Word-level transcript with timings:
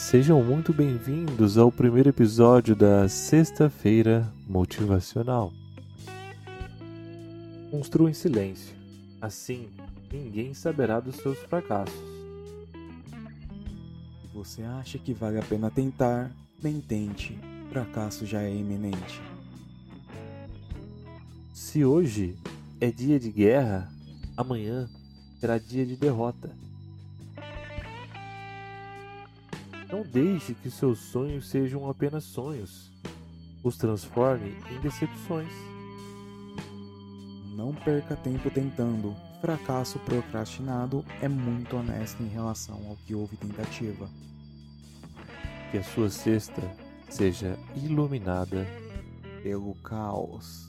Sejam 0.00 0.42
muito 0.42 0.72
bem-vindos 0.72 1.58
ao 1.58 1.70
primeiro 1.70 2.08
episódio 2.08 2.74
da 2.74 3.06
Sexta-feira 3.06 4.26
Motivacional. 4.48 5.52
Construa 7.70 8.10
em 8.10 8.14
silêncio, 8.14 8.74
assim 9.20 9.68
ninguém 10.10 10.54
saberá 10.54 11.00
dos 11.00 11.16
seus 11.16 11.38
fracassos. 11.40 11.94
Você 14.32 14.62
acha 14.62 14.98
que 14.98 15.12
vale 15.12 15.38
a 15.38 15.42
pena 15.42 15.70
tentar? 15.70 16.32
Nem 16.60 16.80
tente, 16.80 17.38
fracasso 17.68 18.24
já 18.24 18.42
é 18.42 18.52
iminente. 18.52 19.20
Se 21.52 21.84
hoje 21.84 22.34
é 22.80 22.90
dia 22.90 23.20
de 23.20 23.30
guerra, 23.30 23.92
amanhã 24.34 24.88
será 25.38 25.58
dia 25.58 25.84
de 25.84 25.94
derrota. 25.94 26.50
Não 29.90 30.02
deixe 30.02 30.54
que 30.54 30.70
seus 30.70 30.98
sonhos 30.98 31.48
sejam 31.48 31.88
apenas 31.90 32.22
sonhos. 32.24 32.92
Os 33.62 33.76
transforme 33.76 34.56
em 34.70 34.80
decepções. 34.80 35.52
Não 37.56 37.74
perca 37.74 38.14
tempo 38.14 38.48
tentando. 38.50 39.16
Fracasso 39.40 39.98
procrastinado 40.00 41.04
é 41.20 41.28
muito 41.28 41.76
honesto 41.76 42.22
em 42.22 42.28
relação 42.28 42.76
ao 42.88 42.96
que 42.96 43.14
houve 43.14 43.36
tentativa. 43.36 44.08
Que 45.72 45.78
a 45.78 45.82
sua 45.82 46.08
cesta 46.08 46.62
seja 47.08 47.58
iluminada 47.74 48.66
Pelo 49.42 49.74
caos. 49.76 50.66